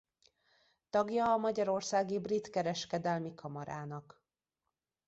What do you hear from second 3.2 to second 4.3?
Kamarának.